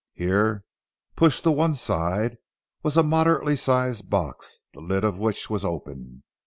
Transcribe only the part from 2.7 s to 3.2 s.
was a